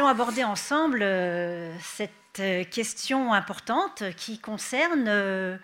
[0.00, 5.58] allons aborder ensemble euh, cette question importante qui concerne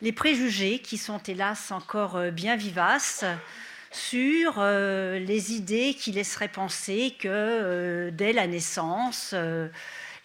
[0.00, 3.26] les préjugés qui sont hélas encore bien vivaces
[3.90, 9.34] sur les idées qui laisseraient penser que dès la naissance,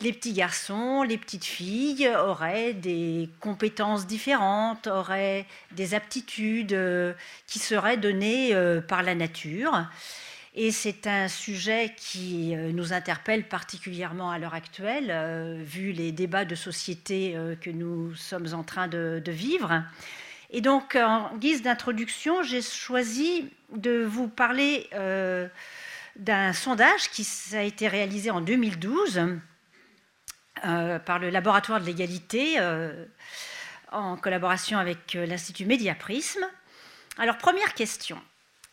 [0.02, 7.14] les petits garçons, les petites filles auraient des compétences différentes, auraient des aptitudes euh,
[7.48, 9.86] qui seraient données euh, par la nature.
[10.56, 16.46] Et c'est un sujet qui euh, nous interpelle particulièrement à l'heure actuelle, vu les débats
[16.46, 19.84] de société que nous sommes en train de, vivre.
[20.50, 24.90] Et donc, en guise d'introduction, j'ai choisi de vous parler
[26.16, 29.40] d'un sondage qui a été réalisé en 2012
[30.66, 33.06] euh, par le laboratoire de l'égalité euh,
[33.92, 36.46] en collaboration avec euh, l'Institut Médiaprisme.
[37.18, 38.22] Alors, première question.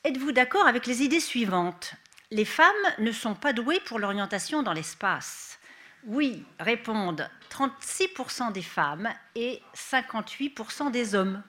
[0.06, 1.94] Êtes-vous d'accord avec les idées suivantes?
[2.30, 5.58] Les femmes ne sont pas douées pour l'orientation dans l'espace.
[6.04, 11.42] Oui, répondent 36% des femmes et 58% des hommes.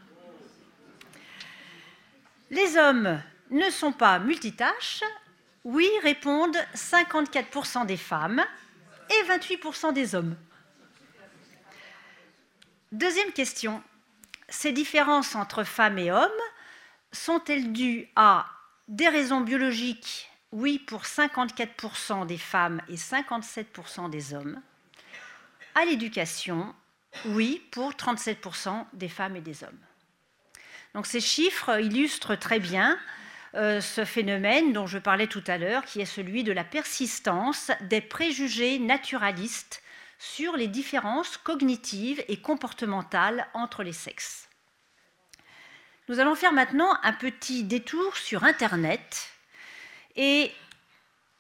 [2.49, 5.03] Les hommes ne sont pas multitâches.
[5.64, 8.44] Oui, répondent 54% des femmes
[9.11, 10.36] et 28% des hommes.
[12.92, 13.83] Deuxième question.
[14.49, 16.31] Ces différences entre femmes et hommes
[17.11, 18.47] sont-elles dues à
[18.88, 24.61] des raisons biologiques Oui, pour 54% des femmes et 57% des hommes.
[25.75, 26.73] À l'éducation
[27.25, 29.80] Oui, pour 37% des femmes et des hommes?
[30.94, 32.97] Donc ces chiffres illustrent très bien
[33.55, 37.71] euh, ce phénomène dont je parlais tout à l'heure, qui est celui de la persistance
[37.81, 39.83] des préjugés naturalistes
[40.19, 44.46] sur les différences cognitives et comportementales entre les sexes.
[46.09, 49.30] Nous allons faire maintenant un petit détour sur Internet
[50.15, 50.52] et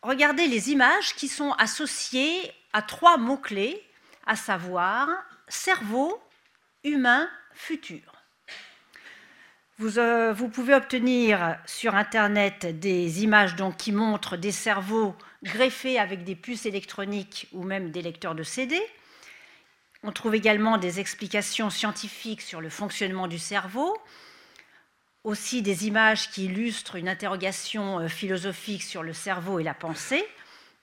[0.01, 3.81] regarder les images qui sont associées à trois mots-clés,
[4.25, 5.07] à savoir
[5.47, 6.21] cerveau,
[6.83, 8.01] humain, futur.
[9.79, 16.25] Euh, vous, pouvez obtenir sur Internet des images donc, qui montrent des cerveaux greffés avec
[16.25, 18.77] des puces électroniques ou même des lecteurs de CD.
[20.03, 23.95] On trouve également des explications scientifiques sur le fonctionnement du cerveau,
[25.27, 30.25] aussi des images qui illustrent une interrogation euh, philosophique sur le cerveau et la pensée.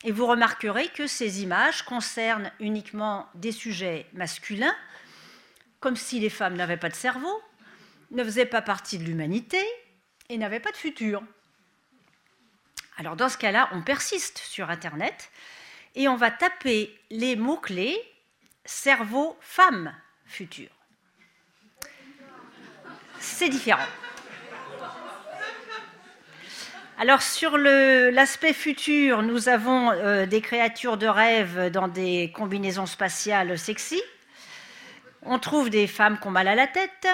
[0.04, 4.76] Et vous remarquerez que ces images concernent uniquement des sujets masculins,
[5.80, 7.42] comme si les femmes n'avaient pas de cerveau,
[8.10, 9.58] ne faisait pas partie de l'humanité
[10.28, 11.22] et n'avait pas de futur.
[12.98, 15.30] Alors dans ce cas-là, on persiste sur Internet
[15.94, 17.98] et on va taper les mots-clés
[18.66, 19.94] cerveau, femme,
[20.26, 20.68] futur.
[23.20, 23.86] C'est différent.
[26.96, 33.58] Alors sur l'aspect futur, nous avons euh, des créatures de rêve dans des combinaisons spatiales
[33.58, 34.00] sexy.
[35.22, 37.08] On trouve des femmes qui ont mal à la tête,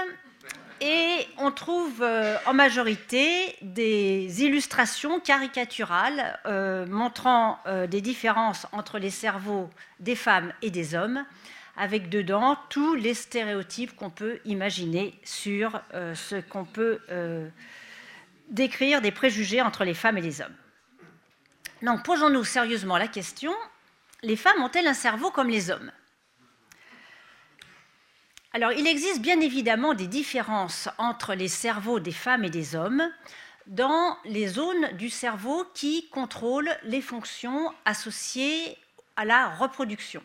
[0.83, 7.59] et on trouve euh, en majorité des illustrations caricaturales euh, montrant
[7.89, 11.25] des différences entre les cerveaux des femmes et des hommes,
[11.79, 16.99] avec dedans tous les stéréotypes qu'on peut imaginer sur ce qu'on peut
[18.50, 20.56] décrire des préjugés entre les femmes et les hommes.
[21.83, 23.55] Donc posons-nous sérieusement la question,
[24.22, 25.91] les femmes ont-elles un cerveau comme les hommes?
[28.53, 33.09] Alors, il existe bien évidemment des différences entre les cerveaux des femmes et des hommes
[33.69, 38.77] dans les zones du cerveau qui contrôlent les fonctions associées
[39.15, 40.22] à la reproduction.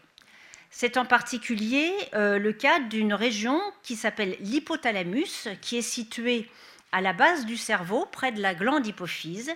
[0.72, 6.50] C'est en particulier euh, le cas d'une région qui s'appelle l'hypothalamus, qui est située
[6.96, 9.52] à la base du cerveau, près de la glande hypophyse.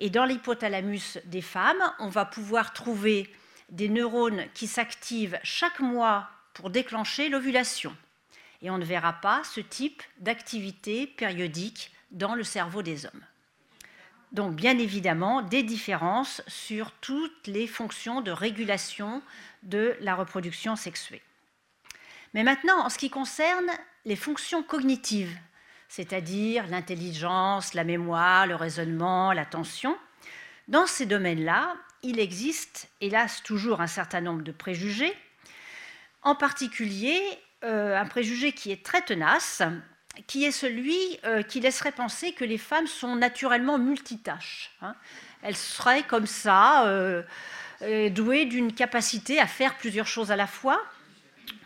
[0.00, 3.32] Et dans l'hypothalamus des femmes, on va pouvoir trouver
[3.70, 7.96] des neurones qui s'activent chaque mois pour déclencher l'ovulation.
[8.62, 13.24] Et on ne verra pas ce type d'activité périodique dans le cerveau des hommes.
[14.32, 19.22] Donc bien évidemment des différences sur toutes les fonctions de régulation
[19.62, 21.22] de la reproduction sexuée.
[22.34, 23.70] Mais maintenant, en ce qui concerne
[24.04, 25.38] les fonctions cognitives,
[25.88, 29.96] c'est-à-dire l'intelligence, la mémoire, le raisonnement, l'attention,
[30.68, 35.14] dans ces domaines-là, il existe, hélas, toujours un certain nombre de préjugés
[36.26, 37.20] en particulier
[37.64, 39.62] euh, un préjugé qui est très tenace,
[40.26, 44.72] qui est celui euh, qui laisserait penser que les femmes sont naturellement multitâches.
[44.82, 44.94] Hein.
[45.42, 47.22] Elles seraient comme ça, euh,
[48.10, 50.82] douées d'une capacité à faire plusieurs choses à la fois.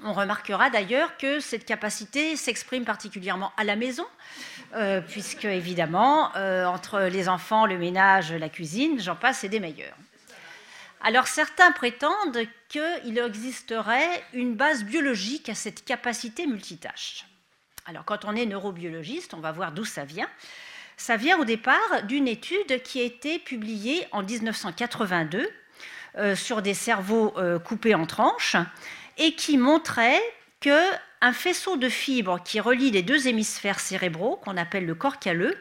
[0.04, 4.06] On remarquera d'ailleurs que cette capacité s'exprime particulièrement à la maison,
[5.08, 6.32] puisque évidemment,
[6.66, 9.96] entre les enfants, le ménage, la cuisine, j'en passe, c'est des meilleurs.
[11.02, 17.24] Alors certains prétendent qu'il existerait une base biologique à cette capacité multitâche.
[17.86, 20.28] Alors quand on est neurobiologiste, on va voir d'où ça vient.
[20.98, 25.48] Ça vient au départ d'une étude qui a été publiée en 1982
[26.18, 28.56] euh, sur des cerveaux euh, coupés en tranches
[29.20, 30.20] et qui montrait
[30.60, 35.56] qu'un faisceau de fibres qui relie les deux hémisphères cérébraux, qu'on appelle le corps calleux,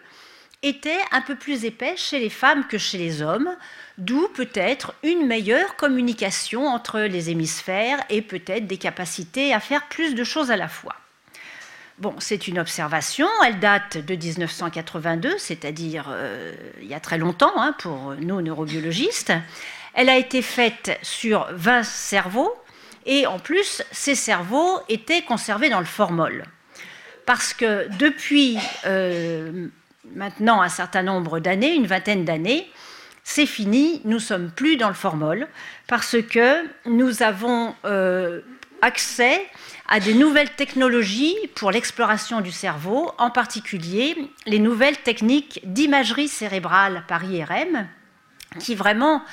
[0.64, 3.50] était un peu plus épais chez les femmes que chez les hommes,
[3.98, 10.16] d'où peut-être une meilleure communication entre les hémisphères et peut-être des capacités à faire plus
[10.16, 10.96] de choses à la fois.
[11.98, 17.52] Bon, c'est une observation, elle date de 1982, c'est-à-dire euh, il y a très longtemps
[17.58, 19.34] hein, pour nous neurobiologistes.
[19.94, 22.54] Elle a été faite sur 20 cerveaux
[23.06, 26.44] et en plus, ces cerveaux étaient conservés dans le formol.
[27.26, 29.68] Parce que depuis euh,
[30.16, 32.70] maintenant un certain nombre d'années, une vingtaine d'années,
[33.24, 35.48] c'est fini, nous sommes plus dans le formol
[35.88, 38.42] parce que nous avons euh,
[38.82, 39.46] accès
[39.88, 47.04] à des nouvelles technologies pour l'exploration du cerveau, en particulier les nouvelles techniques d'imagerie cérébrale
[47.08, 47.88] par IRM,
[48.60, 49.24] qui vraiment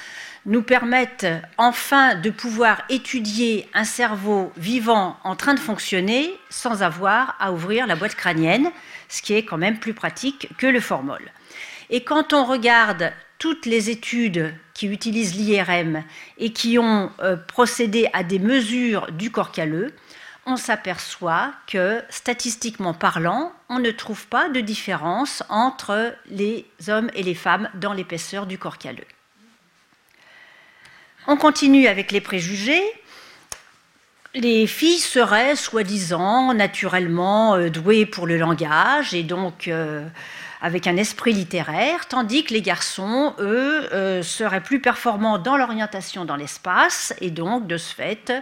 [0.47, 1.27] nous permettent
[1.59, 7.87] enfin de pouvoir étudier un cerveau vivant en train de fonctionner sans avoir à ouvrir
[7.87, 8.71] la boîte crânienne,
[9.09, 11.21] ce qui est quand même plus pratique que le formol.
[11.91, 16.03] Et quand on regarde toutes les études qui utilisent l'IRM
[16.39, 19.93] et qui ont euh, procédé à des mesures du corps calleux,
[20.47, 27.25] on s'aperçoit que, statistiquement parlant, on ne trouve pas de différence entre les hommes et
[27.25, 29.05] les femmes dans l'épaisseur du corps calleux.
[31.29, 32.83] On continue avec les préjugés.
[34.35, 40.07] Les filles seraient soi-disant naturellement euh, douées pour le langage et donc euh,
[40.61, 46.25] avec un esprit littéraire, tandis que les garçons, eux, euh, seraient plus performants dans l'orientation
[46.25, 48.33] dans l'espace et donc de ce fait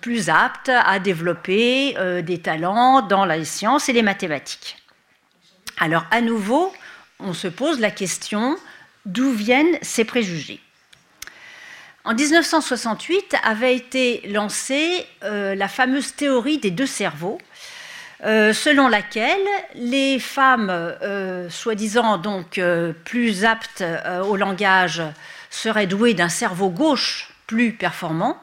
[0.00, 4.76] plus aptes à développer des talents dans les sciences et les mathématiques.
[5.78, 6.72] Alors à nouveau,
[7.18, 8.56] on se pose la question
[9.04, 10.60] d'où viennent ces préjugés?
[12.08, 17.36] En 1968 avait été lancée euh, la fameuse théorie des deux cerveaux,
[18.24, 22.58] euh, selon laquelle les femmes, euh, soi-disant donc
[23.04, 23.84] plus aptes
[24.24, 25.02] au langage,
[25.50, 28.38] seraient douées d'un cerveau gauche plus performant,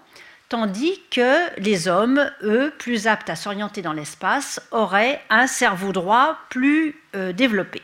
[0.48, 6.38] tandis que les hommes, eux, plus aptes à s'orienter dans l'espace, auraient un cerveau droit
[6.52, 7.02] plus
[7.34, 7.82] développé.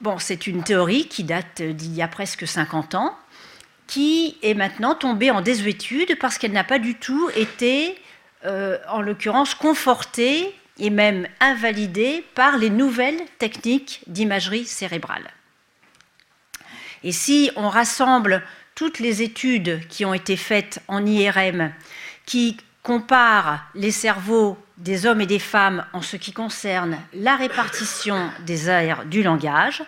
[0.00, 3.14] Bon, c'est une théorie qui date d'il y a presque 50 ans
[3.86, 7.98] qui est maintenant tombée en désuétude parce qu'elle n'a pas du tout été,
[8.44, 15.30] euh, en l'occurrence, confortée et même invalidée par les nouvelles techniques d'imagerie cérébrale.
[17.02, 18.42] Et si on rassemble
[18.74, 21.72] toutes les études qui ont été faites en IRM,
[22.26, 28.30] qui comparent les cerveaux des hommes et des femmes en ce qui concerne la répartition
[28.40, 29.82] des aires du langage,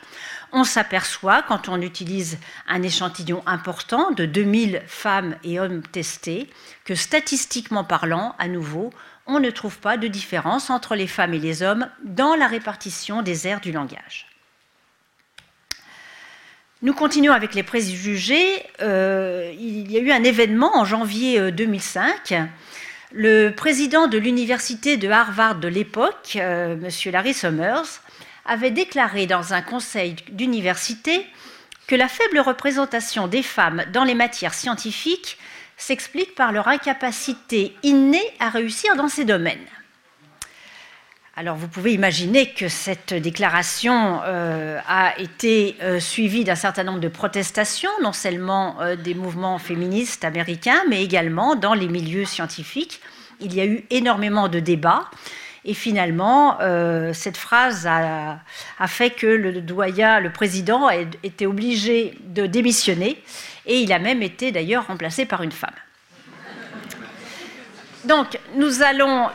[0.52, 2.38] on s'aperçoit, quand on utilise
[2.68, 6.48] un échantillon important de 2000 femmes et hommes testés,
[6.84, 8.92] que statistiquement parlant, à nouveau,
[9.26, 13.22] on ne trouve pas de différence entre les femmes et les hommes dans la répartition
[13.22, 14.26] des aires du langage.
[16.82, 18.62] Nous continuons avec les préjugés.
[18.82, 22.32] Euh, il y a eu un événement en janvier 2005.
[22.32, 22.44] Euh,
[23.12, 27.12] Le président de l'université de Harvard de l'époque, euh, M.
[27.12, 28.02] Larry Summers,
[28.46, 31.26] avait déclaré dans un conseil d'université
[31.86, 35.38] que la faible représentation des femmes dans les matières scientifiques
[35.76, 39.66] s'explique par leur incapacité innée à réussir dans ces domaines.
[41.38, 46.98] Alors vous pouvez imaginer que cette déclaration euh, a été euh, suivie d'un certain nombre
[46.98, 53.02] de protestations, non seulement euh, des mouvements féministes américains, mais également dans les milieux scientifiques.
[53.40, 55.10] Il y a eu énormément de débats
[55.66, 58.38] et finalement, euh, cette phrase a,
[58.86, 63.20] fait que le doyen, le président, a été obligé de démissionner.
[63.66, 65.74] Et il a même été d'ailleurs remplacé par une femme.
[68.04, 69.28] Donc, nous allons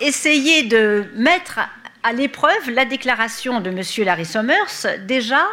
[0.00, 1.60] essayer de mettre
[2.02, 3.80] à l'épreuve la déclaration de M.
[4.04, 5.46] Larry Summers, déjà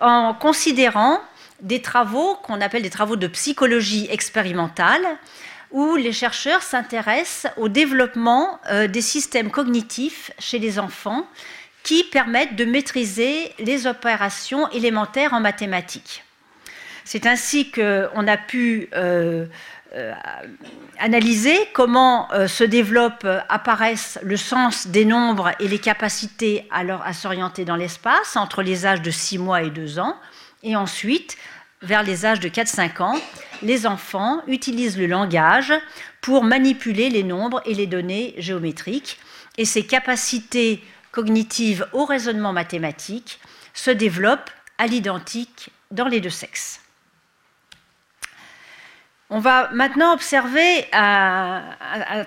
[0.00, 1.20] en considérant
[1.60, 5.06] des travaux qu'on appelle des travaux de psychologie expérimentale,
[5.74, 11.26] où les chercheurs s'intéressent au développement euh, des systèmes cognitifs chez les enfants
[11.82, 16.24] qui permettent de maîtriser les opérations élémentaires en mathématiques.
[17.04, 19.46] C'est ainsi qu'on a pu euh,
[19.94, 20.12] euh,
[21.00, 27.64] analyser comment se développent, apparaissent le sens des nombres et les capacités à, à s'orienter
[27.64, 30.16] dans l'espace entre les âges de 6 mois et 2 ans,
[30.62, 31.36] et ensuite
[31.84, 33.16] vers les âges de 4-5 ans,
[33.62, 35.72] les enfants utilisent le langage
[36.20, 39.18] pour manipuler les nombres et les données géométriques.
[39.56, 43.38] Et ces capacités cognitives au raisonnement mathématique
[43.72, 46.80] se développent à l'identique dans les deux sexes.
[49.30, 51.62] On va maintenant observer un,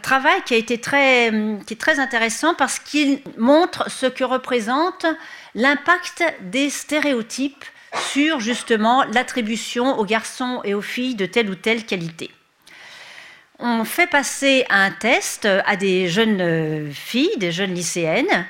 [0.01, 5.05] travail qui, qui est très intéressant parce qu'il montre ce que représente
[5.53, 7.63] l'impact des stéréotypes
[8.11, 12.31] sur justement l'attribution aux garçons et aux filles de telle ou telle qualité.
[13.59, 18.45] On fait passer un test à des jeunes filles, des jeunes lycéennes,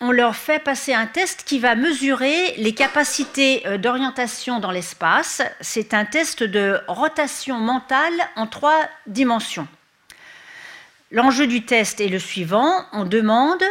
[0.00, 5.40] on leur fait passer un test qui va mesurer les capacités euh, d'orientation dans l'espace.
[5.62, 9.66] C'est un test de rotation mentale en trois dimensions.
[11.10, 12.84] L'enjeu du test est le suivant.
[12.92, 13.62] On demande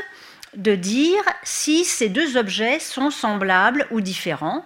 [0.55, 4.65] de dire si ces deux objets sont semblables ou différents.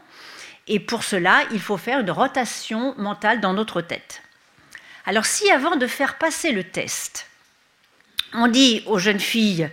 [0.70, 4.22] Et pour cela, il faut faire une rotation mentale dans notre tête.
[5.06, 7.28] Alors si avant de faire passer le test,
[8.34, 9.70] on dit aux jeunes filles,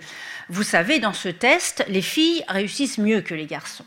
[0.48, 3.84] vous savez, dans ce test, les filles réussissent mieux que les garçons.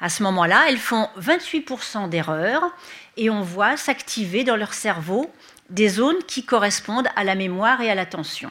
[0.00, 2.64] À ce moment-là, elles font 28% d'erreurs
[3.16, 5.30] et on voit s'activer dans leur cerveau
[5.68, 8.50] des zones qui correspondent à la mémoire et à l'attention.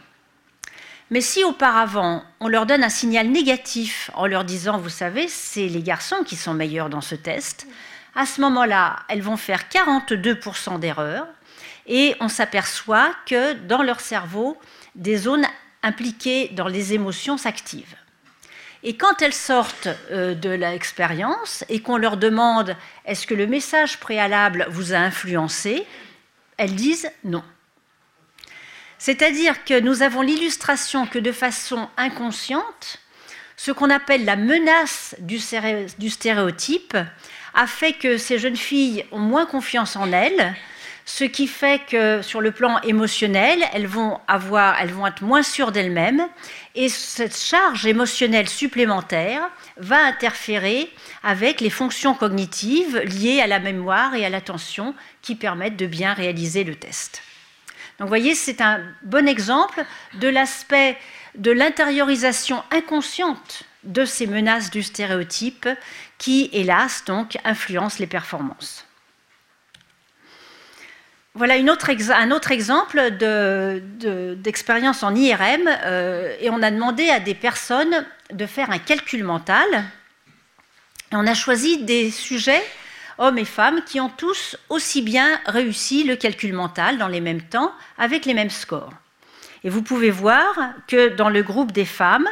[1.10, 5.68] Mais si auparavant on leur donne un signal négatif en leur disant, vous savez, c'est
[5.68, 7.68] les garçons qui sont meilleurs dans ce test,
[8.16, 11.28] à ce moment-là, elles vont faire 42% d'erreurs
[11.86, 14.58] et on s'aperçoit que dans leur cerveau,
[14.96, 15.46] des zones
[15.84, 17.96] impliquées dans les émotions s'activent.
[18.84, 24.00] Et quand elles sortent euh, de l'expérience et qu'on leur demande est-ce que le message
[24.00, 25.86] préalable vous a influencé,
[26.58, 27.44] elles disent non.
[29.00, 33.00] C'est-à-dire que nous avons l'illustration que de façon inconsciente,
[33.56, 36.98] ce qu'on appelle la menace du stéréotype
[37.54, 40.56] a fait que ces jeunes filles ont moins confiance en elles,
[41.06, 45.42] ce qui fait que sur le plan émotionnel, elles vont, avoir, elles vont être moins
[45.42, 46.28] sûres d'elles-mêmes,
[46.76, 50.92] et cette charge émotionnelle supplémentaire va interférer
[51.24, 56.14] avec les fonctions cognitives liées à la mémoire et à l'attention qui permettent de bien
[56.14, 57.24] réaliser le test.
[58.00, 59.84] Donc vous voyez, c'est un bon exemple
[60.16, 60.98] de l'aspect
[61.36, 65.68] de l'intériorisation inconsciente de ces menaces du stéréotype
[66.18, 68.86] qui, hélas, donc, influencent les performances.
[71.34, 71.68] Voilà un
[72.32, 73.12] autre exemple
[74.38, 79.24] d'expérience en IRM, euh, et on a demandé à des personnes de faire un calcul
[79.24, 79.68] mental.
[81.12, 82.64] On a choisi des sujets,
[83.18, 87.42] hommes et femmes, qui ont tous aussi bien réussi le calcul mental dans les mêmes
[87.42, 88.94] temps, avec les mêmes scores.
[89.64, 90.46] Et vous pouvez voir
[90.88, 92.28] que dans le groupe des femmes,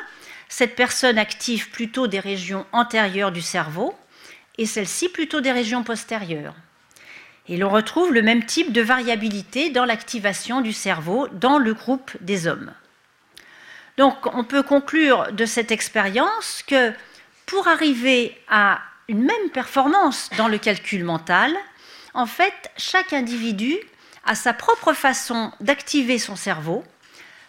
[0.47, 3.95] cette personne active plutôt des régions antérieures du cerveau,
[4.57, 6.55] et celle-ci plutôt des régions postérieures.
[7.47, 12.11] Et l'on retrouve le même type de variabilité dans l'activation du cerveau dans le groupe
[12.21, 12.71] des hommes.
[13.97, 16.91] Donc on peut conclure de cette expérience que
[17.45, 21.55] pour arriver à une même performance dans le calcul mental,
[22.13, 23.77] en fait, chaque individu
[24.25, 26.83] a sa propre façon d'activer son cerveau,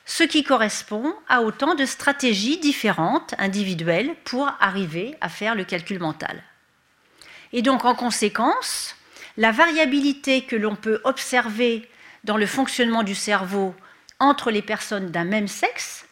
[0.05, 5.99] ce qui correspond à autant de stratégies différentes, individuelles, pour arriver à faire le calcul
[5.99, 6.43] mental.
[7.53, 8.95] Et donc, en conséquence,
[9.37, 11.89] la variabilité que l'on peut observer
[12.25, 13.75] dans le fonctionnement du cerveau
[14.19, 16.07] entre les personnes d'un même sexe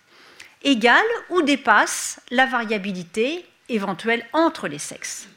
[0.62, 5.28] égale ou dépasse la variabilité éventuelle entre les sexes.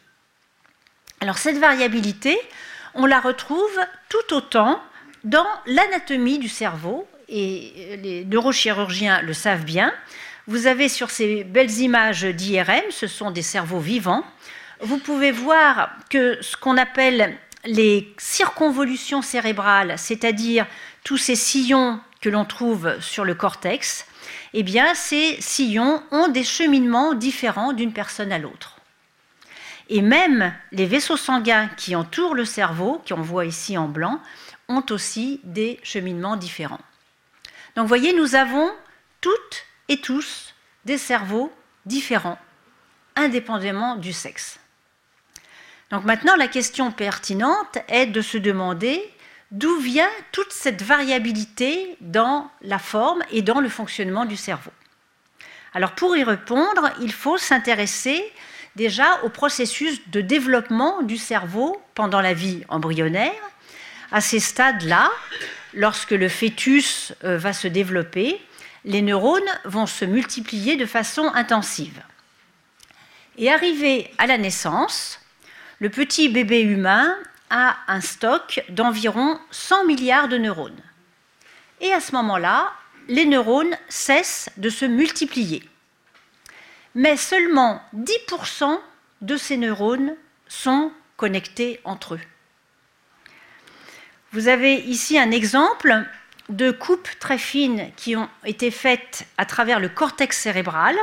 [1.20, 2.38] Alors cette variabilité,
[2.94, 4.80] on la retrouve tout autant
[5.24, 9.92] dans l'anatomie du cerveau, et les neurochirurgiens le savent bien.
[10.46, 14.24] Vous avez sur ces belles images d'IRM, ce sont des cerveaux vivants,
[14.80, 20.68] vous pouvez voir que ce qu'on appelle les circonvolutions cérébrales, c'est-à-dire
[21.04, 24.06] tous ces sillons que l'on trouve sur le cortex,
[24.54, 28.77] eh bien, ces sillons ont des cheminements différents d'une personne à l'autre.
[29.90, 34.22] Et même les vaisseaux sanguins qui entourent le cerveau, qu'on voit ici en blanc,
[34.68, 36.82] ont aussi des cheminements différents.
[37.76, 38.70] Donc, vous voyez, nous avons
[39.22, 40.54] toutes et tous
[40.86, 41.52] des cerveaux
[41.86, 42.40] différents,
[43.16, 44.60] indépendamment du sexe.
[45.90, 49.02] Donc maintenant, la question pertinente est de se demander
[49.52, 54.72] d'où vient toute cette variabilité dans la forme et dans le fonctionnement du cerveau.
[55.74, 58.24] Alors pour y répondre, il faut s'intéresser
[58.78, 63.34] déjà au processus de développement du cerveau pendant la vie embryonnaire.
[64.12, 65.12] À ces stades-là,
[65.74, 68.40] lorsque le fœtus euh, va se développer,
[68.86, 72.02] les neurones vont se multiplier de façon intensive.
[73.38, 75.20] Et arrivé à la naissance,
[75.80, 77.14] le petit bébé humain
[77.50, 80.84] a un stock d'environ 100 milliards de neurones.
[81.82, 82.72] Et à ce moment-là,
[83.08, 85.64] les neurones cessent de se multiplier.
[86.98, 88.80] Mais seulement 10%
[89.22, 90.16] de ces neurones
[90.48, 92.20] sont connectés entre eux.
[94.32, 95.96] Vous avez ici un exemple
[96.50, 100.96] de coupes très fines qui ont été faites à travers le cortex cérébral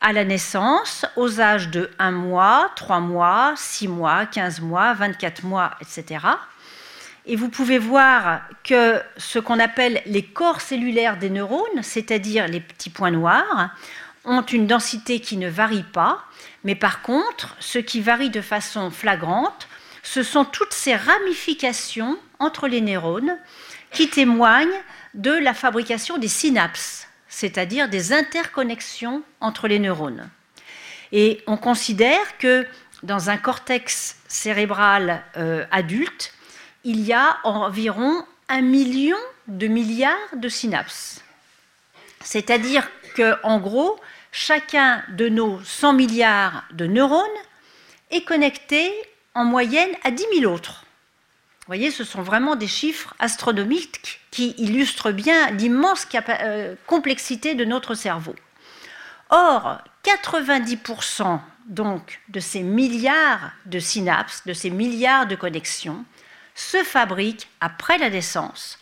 [0.00, 5.44] à la naissance, aux âges de 1 mois, 3 mois, 6 mois, 15 mois, 24
[5.44, 6.26] mois, etc.
[7.24, 12.60] Et vous pouvez voir que ce qu'on appelle les corps cellulaires des neurones, c'est-à-dire les
[12.60, 13.70] petits points noirs,
[14.28, 16.24] ont une densité qui ne varie pas,
[16.64, 19.68] mais par contre, ce qui varie de façon flagrante,
[20.02, 23.36] ce sont toutes ces ramifications entre les neurones
[23.92, 24.68] qui témoignent
[25.14, 30.28] de la fabrication des synapses, c'est-à-dire des interconnexions entre les neurones.
[31.12, 32.66] Et on considère que
[33.02, 36.32] dans un cortex cérébral euh, adulte,
[36.84, 39.16] il y a environ un million
[39.46, 41.22] de milliards de synapses.
[42.22, 43.98] C'est-à-dire qu'en gros,
[44.38, 47.26] chacun de nos 100 milliards de neurones
[48.10, 48.92] est connecté
[49.34, 50.84] en moyenne à 10 000 autres.
[51.60, 57.64] Vous voyez, ce sont vraiment des chiffres astronomiques qui illustrent bien l'immense euh, complexité de
[57.64, 58.36] notre cerveau.
[59.30, 66.04] Or, 90% donc de ces milliards de synapses, de ces milliards de connexions,
[66.54, 68.78] se fabriquent après la naissance,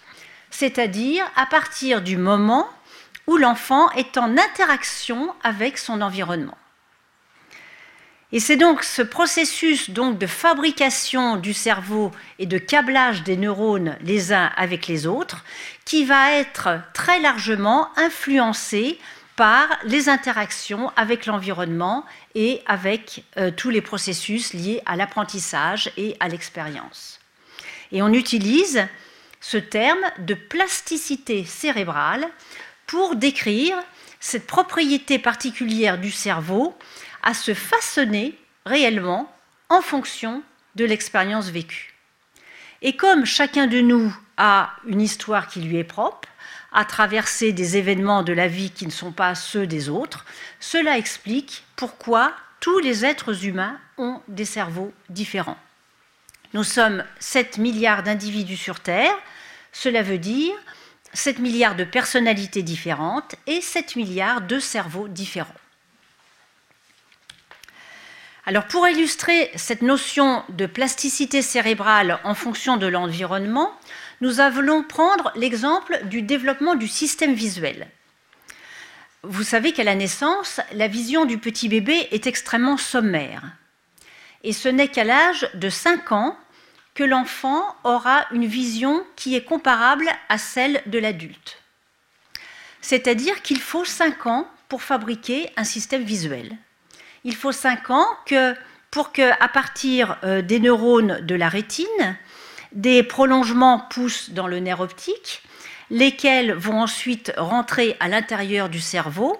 [0.50, 2.68] c'est-à-dire à partir du moment
[3.26, 6.56] où l'enfant est en interaction avec son environnement.
[8.32, 13.96] Et c'est donc ce processus donc de fabrication du cerveau et de câblage des neurones
[14.02, 15.44] les uns avec les autres
[15.84, 18.98] qui va être très largement influencé
[19.36, 26.16] par les interactions avec l'environnement et avec euh, tous les processus liés à l'apprentissage et
[26.18, 27.20] à l'expérience.
[27.92, 28.86] Et on utilise
[29.40, 32.26] ce terme de plasticité cérébrale
[32.86, 33.76] pour décrire
[34.20, 36.76] cette propriété particulière du cerveau
[37.22, 39.32] à se façonner réellement
[39.68, 40.42] en fonction
[40.74, 41.94] de l'expérience vécue.
[42.82, 46.28] Et comme chacun de nous a une histoire qui lui est propre,
[46.72, 50.26] a traversé des événements de la vie qui ne sont pas ceux des autres,
[50.60, 55.58] cela explique pourquoi tous les êtres humains ont des cerveaux différents.
[56.52, 59.14] Nous sommes 7 milliards d'individus sur Terre,
[59.72, 60.54] cela veut dire
[61.16, 65.48] 7 milliards de personnalités différentes et 7 milliards de cerveaux différents.
[68.44, 73.72] Alors pour illustrer cette notion de plasticité cérébrale en fonction de l'environnement,
[74.20, 77.88] nous allons prendre l'exemple du développement du système visuel.
[79.22, 83.42] Vous savez qu'à la naissance, la vision du petit bébé est extrêmement sommaire.
[84.44, 86.38] Et ce n'est qu'à l'âge de 5 ans
[86.96, 91.62] que l'enfant aura une vision qui est comparable à celle de l'adulte.
[92.80, 96.58] C'est-à-dire qu'il faut 5 ans pour fabriquer un système visuel
[97.26, 98.06] il faut 5 ans
[98.90, 102.16] pour que, à partir euh, des neurones de la rétine,
[102.72, 105.42] des prolongements poussent dans le nerf optique,
[105.90, 109.38] lesquels vont ensuite rentrer à l'intérieur du cerveau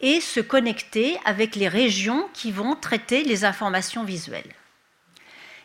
[0.00, 4.52] et se connecter avec les régions qui vont traiter les informations visuelles.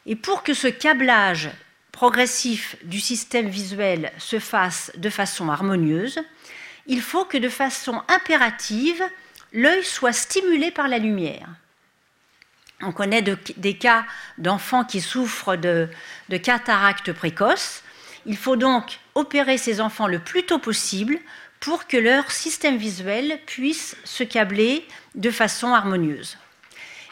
[0.06, 1.50] Et pour que ce câblage
[1.92, 6.20] progressif du système visuel se fasse de façon harmonieuse,
[6.88, 9.02] il faut que de façon impérative,
[9.54, 11.48] l'œil soit stimulé par la lumière.
[12.82, 14.06] On connaît des cas
[14.38, 15.88] d'enfants qui souffrent de,
[16.28, 17.84] de cataracte précoce.
[18.26, 21.18] Il faut donc opérer ces enfants le plus tôt possible
[21.62, 24.86] pour que leur système visuel puisse se câbler
[25.16, 26.38] de façon harmonieuse.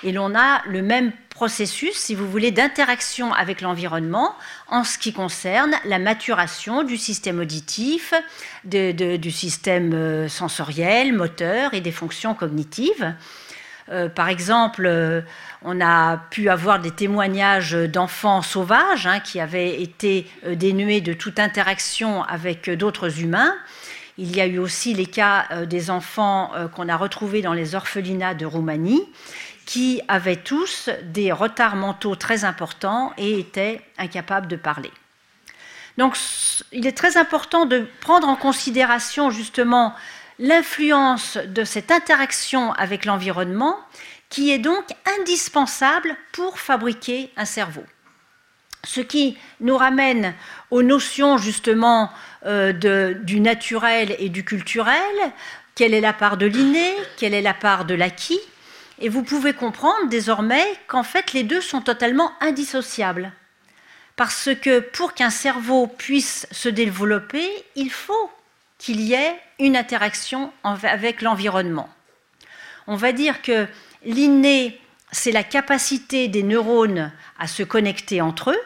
[0.04, 4.36] Et l'on a le même processus, si vous voulez, d'interaction avec l'environnement
[4.68, 8.14] en ce qui concerne la maturation du système auditif,
[8.64, 13.14] du système euh, sensoriel, moteur et des fonctions cognitives.
[13.90, 15.22] Euh, par exemple, euh,
[15.64, 21.40] on a pu avoir des témoignages d'enfants sauvages hein, qui avaient été dénués de toute
[21.40, 23.56] interaction avec d'autres humains.
[24.18, 28.36] Il y a eu aussi les cas des enfants qu'on a retrouvés dans les orphelinats
[28.36, 29.02] de Roumanie,
[29.72, 34.92] qui avaient tous des retards mentaux très importants et étaient incapables de parler.
[35.98, 36.18] Donc
[36.74, 39.96] il est très important de prendre en considération justement
[40.40, 43.78] l'influence de cette interaction avec l'environnement
[44.28, 44.84] qui est donc
[45.18, 47.86] indispensable pour fabriquer un cerveau.
[48.84, 50.34] Ce qui nous ramène
[50.70, 52.12] aux notions justement
[52.46, 55.16] euh, du naturel et du culturel,
[55.76, 58.42] quelle est la part de l'inné, quelle est la part de l'acquis,
[59.02, 63.34] et vous pouvez comprendre désormais qu'en fait les deux sont totalement indissociables.
[64.18, 68.30] parce que pour qu'un cerveau puisse se développer, il faut
[68.78, 71.90] qu'il y ait une interaction avec l'environnement.
[72.86, 73.68] On va dire que
[74.04, 74.80] l'inné,
[75.12, 78.62] c'est la capacité des neurones à se connecter entre eux,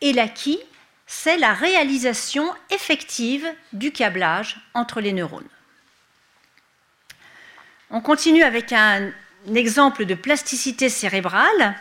[0.00, 0.60] et l'acquis,
[1.06, 5.48] c'est la réalisation effective du câblage entre les neurones.
[7.90, 9.12] On continue avec un
[9.54, 11.76] exemple de plasticité cérébrale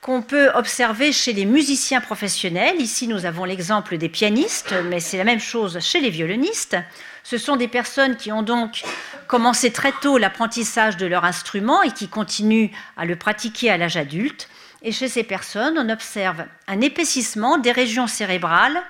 [0.00, 2.80] qu'on peut observer chez les musiciens professionnels.
[2.80, 6.76] Ici, nous avons l'exemple des pianistes, mais c'est la même chose chez les violonistes.
[7.24, 8.84] Ce sont des personnes qui ont donc
[9.26, 13.96] commencé très tôt l'apprentissage de leur instrument et qui continuent à le pratiquer à l'âge
[13.96, 14.48] adulte.
[14.82, 18.80] Et chez ces personnes, on observe un épaississement des régions cérébrales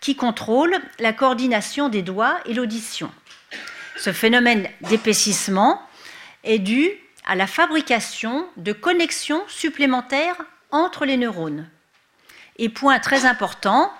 [0.00, 3.10] qui contrôlent la coordination des doigts et l'audition.
[3.96, 5.82] Ce phénomène d'épaississement
[6.44, 6.90] est dû
[7.26, 10.36] à la fabrication de connexions supplémentaires
[10.70, 11.68] entre les neurones.
[12.56, 13.92] Et point très important,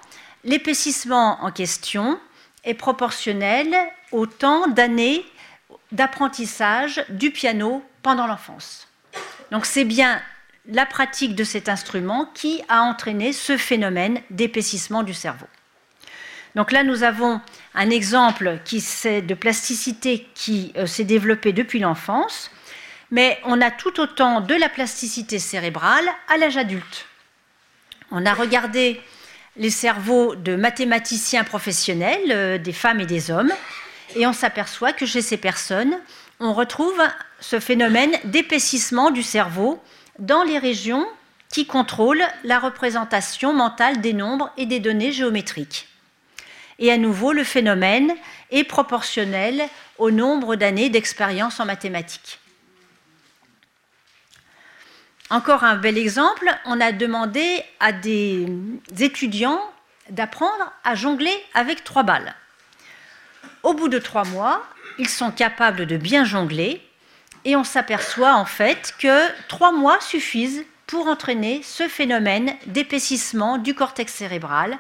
[0.44, 2.18] l'épaississement en question
[2.64, 3.74] est proportionnel
[4.12, 5.24] au temps d'années
[5.92, 8.88] d'apprentissage du piano pendant l'enfance.
[9.50, 10.20] Donc c'est bien
[10.68, 15.46] la pratique de cet instrument qui a entraîné ce phénomène d'épaississement du cerveau.
[16.54, 17.40] Donc là, nous avons
[17.74, 22.50] un exemple qui de plasticité qui euh, s'est développé depuis l'enfance,
[23.10, 27.06] mais on a tout autant de la plasticité cérébrale à l'âge adulte.
[28.10, 29.00] On a regardé
[29.56, 33.52] les cerveaux de mathématiciens professionnels, euh, des femmes et des hommes,
[34.16, 35.98] et on s'aperçoit que chez ces personnes,
[36.40, 37.00] on retrouve
[37.40, 39.80] ce phénomène d'épaississement du cerveau
[40.18, 41.06] dans les régions
[41.52, 45.88] qui contrôlent la représentation mentale des nombres et des données géométriques.
[46.78, 48.14] Et à nouveau, le phénomène
[48.50, 49.62] est proportionnel
[49.98, 52.38] au nombre d'années d'expérience en mathématiques.
[55.30, 58.48] Encore un bel exemple, on a demandé à des
[58.98, 59.60] étudiants
[60.10, 62.34] d'apprendre à jongler avec trois balles.
[63.62, 64.66] Au bout de trois mois,
[64.98, 66.84] ils sont capables de bien jongler
[67.44, 73.72] et on s'aperçoit en fait que trois mois suffisent pour entraîner ce phénomène d'épaississement du
[73.72, 74.78] cortex cérébral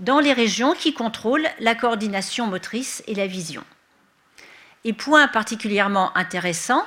[0.00, 3.62] dans les régions qui contrôlent la coordination motrice et la vision.
[4.84, 6.84] Et point particulièrement intéressant,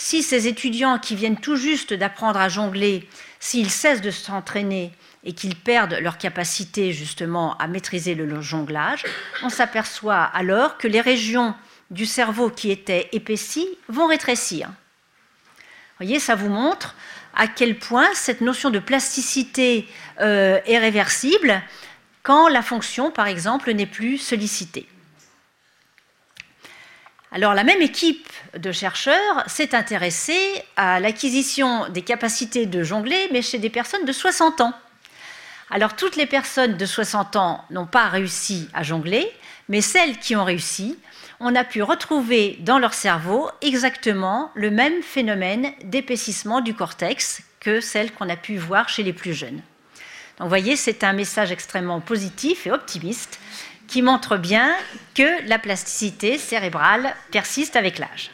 [0.00, 3.06] si ces étudiants qui viennent tout juste d'apprendre à jongler,
[3.38, 4.92] s'ils cessent de s'entraîner
[5.24, 9.04] et qu'ils perdent leur capacité justement à maîtriser le jonglage,
[9.42, 11.54] on s'aperçoit alors que les régions
[11.90, 14.68] du cerveau qui étaient épaissies vont rétrécir.
[14.68, 16.94] Vous voyez, ça vous montre
[17.36, 19.86] à quel point cette notion de plasticité
[20.20, 21.60] euh, est réversible
[22.22, 24.88] quand la fonction, par exemple, n'est plus sollicitée.
[27.32, 33.40] Alors la même équipe de chercheurs s'est intéressée à l'acquisition des capacités de jongler, mais
[33.40, 34.72] chez des personnes de 60 ans.
[35.70, 39.30] Alors toutes les personnes de 60 ans n'ont pas réussi à jongler,
[39.68, 40.98] mais celles qui ont réussi,
[41.38, 47.80] on a pu retrouver dans leur cerveau exactement le même phénomène d'épaississement du cortex que
[47.80, 49.62] celle qu'on a pu voir chez les plus jeunes.
[50.38, 53.38] Donc vous voyez, c'est un message extrêmement positif et optimiste
[53.90, 54.72] qui montre bien
[55.14, 58.30] que la plasticité cérébrale persiste avec l'âge.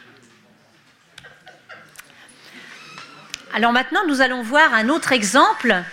[3.53, 5.83] Alors maintenant, nous allons voir un autre exemple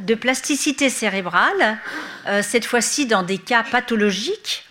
[0.00, 1.78] de plasticité cérébrale,
[2.26, 4.64] euh, cette fois-ci dans des cas pathologiques.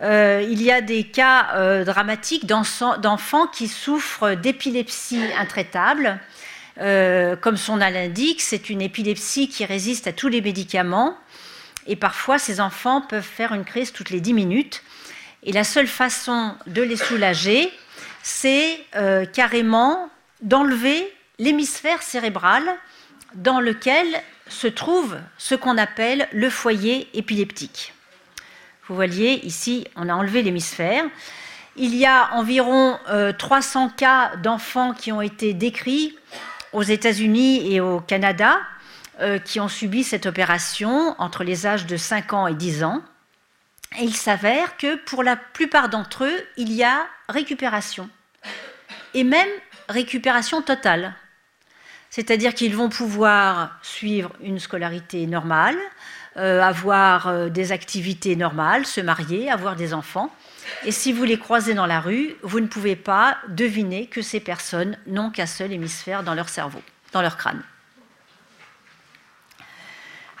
[0.00, 6.18] Euh, il y a des cas euh, dramatiques d'enfants qui souffrent d'épilepsie intraitable.
[7.42, 11.18] comme son nom l'indique, c'est une épilepsie qui résiste à tous les médicaments
[11.86, 14.82] et parfois, ces enfants peuvent faire une crise toutes les 10 minutes.
[15.42, 17.72] Et la seule façon de les soulager,
[18.22, 20.08] c'est euh, carrément
[20.40, 22.62] d'enlever l'hémisphère cérébral
[23.34, 24.06] dans lequel
[24.48, 27.94] se trouve ce qu'on appelle le foyer épileptique.
[28.86, 31.04] Vous voyez, ici, on a enlevé l'hémisphère.
[31.76, 32.98] Il y a environ
[33.38, 36.16] 300 euh, cas d'enfants qui ont été décrits
[36.72, 38.60] aux États-Unis et au Canada
[39.20, 43.02] euh, qui ont subi cette opération entre les âges de 5 ans et 10 ans.
[43.98, 48.08] Et il s'avère que pour la plupart d'entre eux, il y a récupération.
[49.12, 49.48] Et même
[49.88, 51.14] récupération totale.
[52.08, 55.76] C'est-à-dire qu'ils vont pouvoir suivre une scolarité normale,
[56.38, 60.34] euh, avoir euh, des activités normales, se marier, avoir des enfants.
[60.84, 64.40] Et si vous les croisez dans la rue, vous ne pouvez pas deviner que ces
[64.40, 66.80] personnes n'ont qu'un seul hémisphère dans leur cerveau,
[67.12, 67.62] dans leur crâne.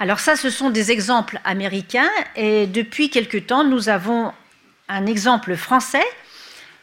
[0.02, 4.32] Alors ça, ce sont des exemples américains et depuis quelque temps, nous avons
[4.88, 6.04] un exemple français.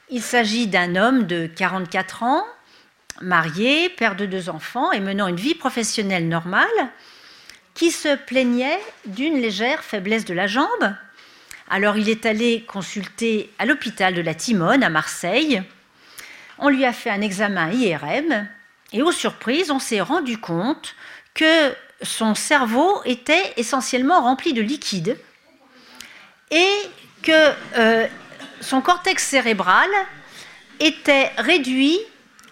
[0.10, 2.46] Il s'agit d'un homme de 44 ans,
[3.20, 6.70] marié, père de deux enfants et menant une vie professionnelle normale,
[7.74, 10.96] qui se plaignait d'une légère faiblesse de la jambe.
[11.70, 15.62] Alors il est allé consulter à l'hôpital de la Timone à Marseille.
[16.58, 18.48] On lui a fait un examen IRM
[18.94, 20.96] et aux surprises, on s'est rendu compte
[21.34, 25.18] que son cerveau était essentiellement rempli de liquide
[26.52, 26.74] et
[27.22, 28.08] que euh,
[28.62, 29.90] son cortex cérébral
[30.80, 32.00] était réduit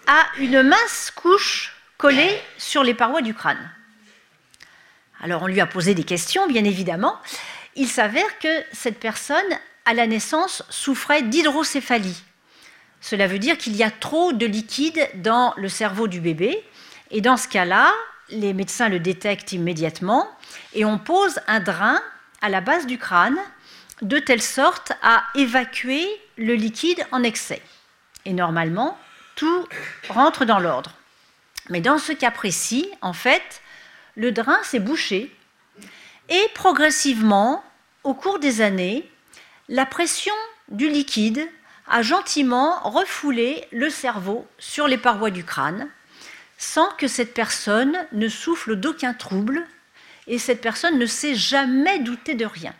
[0.06, 3.70] à une mince couche collée sur les parois du crâne.
[5.20, 7.16] Alors on lui a posé des questions, bien évidemment.
[7.74, 9.36] Il s'avère que cette personne,
[9.84, 12.22] à la naissance, souffrait d'hydrocéphalie.
[13.00, 16.62] Cela veut dire qu'il y a trop de liquide dans le cerveau du bébé.
[17.10, 17.92] Et dans ce cas-là,
[18.30, 20.28] les médecins le détectent immédiatement
[20.74, 22.00] et on pose un drain
[22.40, 23.38] à la base du crâne
[24.02, 27.62] de telle sorte à évacuer le liquide en excès.
[28.24, 28.98] Et normalement,
[29.34, 29.66] tout
[30.08, 30.92] rentre dans l'ordre.
[31.68, 33.62] Mais dans ce cas précis, en fait,
[34.16, 35.34] le drain s'est bouché
[36.28, 37.64] et progressivement,
[38.04, 39.08] au cours des années,
[39.68, 40.34] la pression
[40.68, 41.48] du liquide
[41.88, 45.88] a gentiment refoulé le cerveau sur les parois du crâne
[46.58, 49.64] sans que cette personne ne souffle d'aucun trouble
[50.26, 52.74] et cette personne ne s'est jamais douté de rien.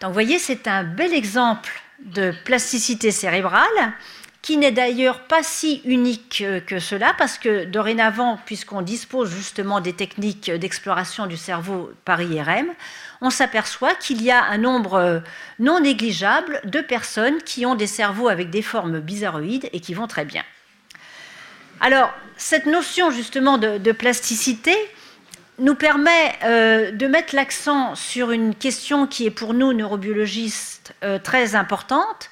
[0.00, 3.94] Donc vous voyez, c'est un bel exemple de plasticité cérébrale
[4.42, 9.94] qui n'est d'ailleurs pas si unique que cela, parce que dorénavant, puisqu'on dispose justement des
[9.94, 12.66] techniques d'exploration du cerveau par IRM,
[13.22, 15.22] on s'aperçoit qu'il y a un nombre
[15.58, 20.06] non négligeable de personnes qui ont des cerveaux avec des formes bizarroïdes et qui vont
[20.06, 20.44] très bien.
[21.84, 24.74] Alors, cette notion justement de, plasticité
[25.58, 31.18] nous permet euh, de mettre l'accent sur une question qui est pour nous, neurobiologistes, euh,
[31.18, 32.30] très importante,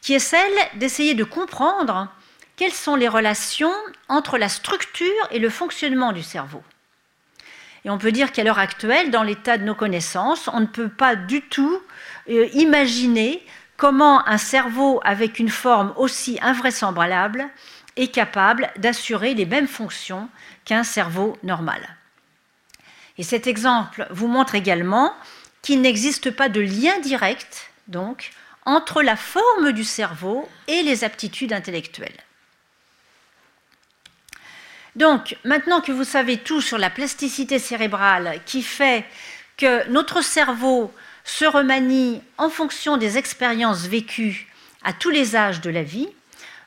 [0.00, 2.06] qui est celle d'essayer de comprendre
[2.54, 3.72] quelles sont les relations
[4.08, 6.62] entre la structure et le fonctionnement du cerveau.
[7.84, 10.88] Et on peut dire qu'à l'heure actuelle, dans l'état de nos connaissances, on ne peut
[10.88, 11.82] pas du tout
[12.30, 13.44] euh, imaginer
[13.76, 17.50] comment un cerveau avec une forme aussi invraisemblable
[17.96, 20.28] est capable d'assurer les mêmes fonctions
[20.64, 21.96] qu'un cerveau normal.
[23.18, 25.14] Et cet exemple vous montre également
[25.62, 28.32] qu'il n'existe pas de lien direct donc
[28.66, 32.16] entre la forme du cerveau et les aptitudes intellectuelles.
[34.96, 39.04] Donc, maintenant que vous savez tout sur la plasticité cérébrale qui fait
[39.56, 40.92] que notre cerveau
[41.24, 44.46] se remanie en fonction des expériences vécues
[44.82, 46.08] à tous les âges de la vie,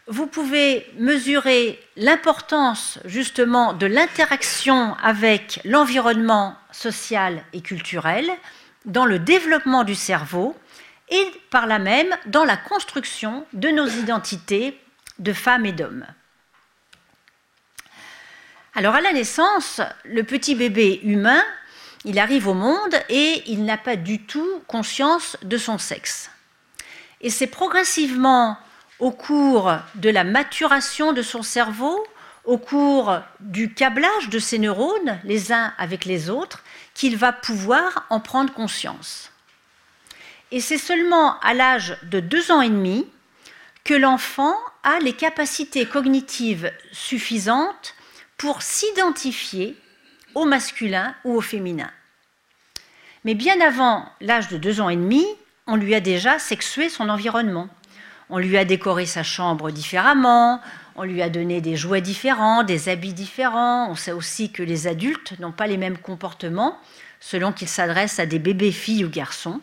[0.08, 8.30] vous pouvez mesurer l'importance justement de l'interaction avec l'environnement social et culturel
[8.86, 10.56] dans le développement du cerveau
[11.10, 14.80] et par là même dans la construction de nos identités
[15.20, 16.06] de femmes et d'hommes.
[18.76, 21.44] Alors à la naissance, le petit bébé humain,
[22.06, 26.30] il arrive au monde et il n'a pas du tout conscience de son sexe.
[27.20, 28.58] Et c'est progressivement
[29.00, 32.06] au cours de la maturation de son cerveau,
[32.46, 38.06] au cours du câblage de ses neurones, les uns avec les autres, qu'il va pouvoir
[38.10, 39.32] en prendre conscience.
[40.52, 43.06] Et c'est seulement à l'âge de deux ans et demi
[43.84, 47.96] que l'enfant a les capacités cognitives suffisantes
[48.38, 49.76] pour s'identifier
[50.36, 51.92] au masculin ou au féminin.
[53.26, 55.26] Mais bien avant l'âge de deux ans et demi,
[55.68, 57.68] on lui a déjà sexué son environnement.
[58.30, 60.62] On lui a décoré sa chambre différemment,
[60.96, 63.90] on lui a donné des jouets différents, des habits différents.
[63.90, 66.78] On sait aussi que les adultes n'ont pas les mêmes comportements
[67.20, 69.62] selon qu'ils s'adressent à des bébés filles ou garçons.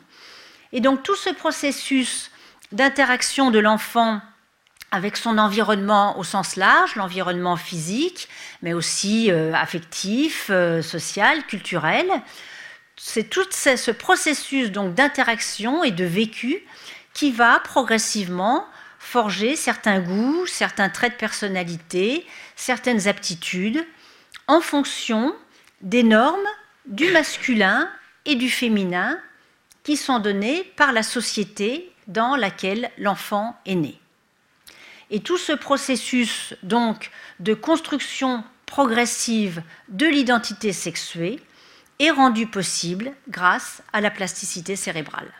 [0.72, 2.30] Et donc tout ce processus
[2.72, 4.20] d'interaction de l'enfant
[4.90, 8.28] avec son environnement au sens large, l'environnement physique,
[8.62, 12.06] mais aussi euh, affectif, euh, social, culturel,
[12.96, 16.62] c'est tout ce processus donc d'interaction et de vécu
[17.14, 18.66] qui va progressivement
[18.98, 23.86] forger certains goûts, certains traits de personnalité, certaines aptitudes
[24.46, 25.34] en fonction
[25.80, 26.48] des normes
[26.86, 27.88] du masculin
[28.24, 29.18] et du féminin
[29.82, 33.98] qui sont données par la société dans laquelle l'enfant est né.
[35.10, 41.40] Et tout ce processus donc de construction progressive de l'identité sexuée
[42.00, 45.30] est rendu possible grâce à la plasticité cérébrale.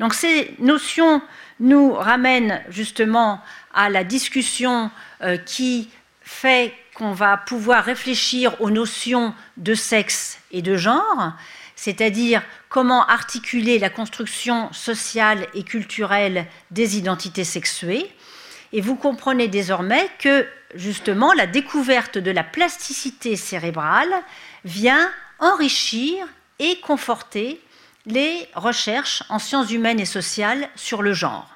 [0.00, 1.20] Donc ces notions
[1.60, 3.42] nous ramènent justement
[3.74, 4.90] à la discussion
[5.22, 5.90] euh, qui
[6.22, 11.32] fait qu'on va pouvoir réfléchir aux notions de sexe et de genre,
[11.76, 18.12] c'est-à-dire comment articuler la construction sociale et culturelle des identités sexuées.
[18.72, 24.12] Et vous comprenez désormais que justement la découverte de la plasticité cérébrale
[24.64, 26.26] vient enrichir
[26.58, 27.60] et conforter
[28.08, 31.48] les recherches en sciences humaines et sociales sur le genre.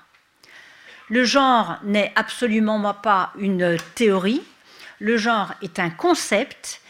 [1.08, 4.42] Le genre n'est absolument pas une théorie,
[4.98, 6.80] le genre est un concept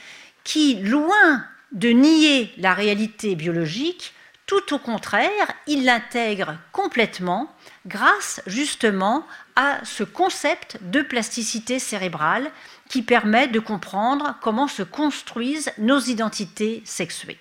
[0.44, 4.12] qui, loin de nier la réalité biologique,
[4.46, 7.50] tout au contraire, il l'intègre complètement
[7.86, 12.50] grâce justement à ce concept de plasticité cérébrale
[12.88, 17.38] qui permet de comprendre comment se construisent nos identités sexuées.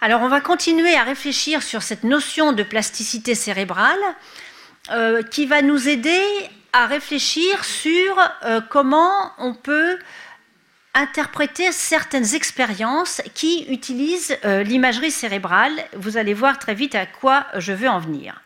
[0.00, 3.98] Alors on va continuer à réfléchir sur cette notion de plasticité cérébrale
[4.92, 6.22] euh, qui va nous aider
[6.72, 9.98] à réfléchir sur euh, comment on peut
[10.94, 15.72] interpréter certaines expériences qui utilisent euh, l'imagerie cérébrale.
[15.96, 18.40] Vous allez voir très vite à quoi je veux en venir.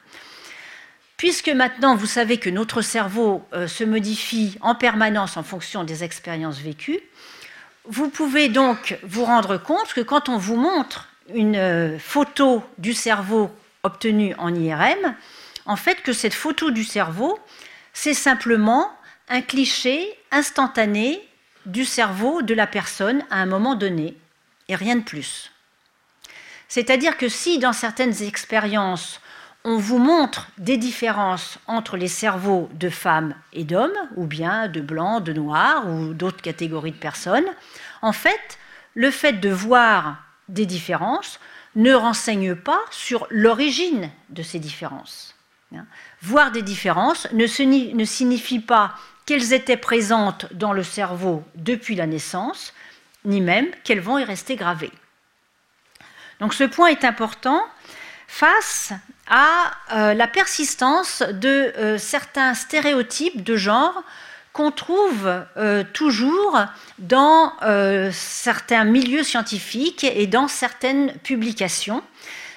[1.19, 6.61] Puisque maintenant vous savez que notre cerveau se modifie en permanence en fonction des expériences
[6.61, 7.01] vécues,
[7.85, 12.95] vous pouvez donc vous rendre compte que quand on vous montre une euh, photo du
[12.95, 13.51] cerveau
[13.83, 15.15] obtenue en IRM,
[15.67, 17.39] en fait que cette photo du cerveau,
[17.93, 18.91] c'est simplement
[19.29, 21.21] un cliché instantané
[21.67, 24.17] du cerveau de la personne à un moment donné,
[24.69, 25.53] et rien de plus.
[26.69, 29.21] C'est-à-dire que si dans certaines expériences,
[29.65, 34.81] on vous montre des différences entre les cerveaux de femmes et d'hommes, ou bien de
[34.81, 37.47] blancs, de noirs, ou d'autres catégories de personnes,
[38.01, 38.59] en fait,
[38.95, 40.17] le fait de voir
[40.53, 41.41] des différences
[41.75, 45.35] ne renseigne pas sur l'origine de ces différences.
[45.75, 45.87] Hein.
[46.21, 48.95] Voir des différences ne, signifie pas
[49.27, 52.75] qu'elles étaient présentes dans le cerveau depuis la naissance,
[53.25, 54.93] ni même qu'elles vont y rester gravées.
[56.41, 57.63] Donc ce point est important
[58.27, 58.93] face
[59.29, 64.03] à euh, la persistance de euh, certains stéréotypes de genre
[64.53, 66.59] qu'on trouve euh, toujours
[66.99, 72.03] dans euh, certains milieux scientifiques et dans certaines publications.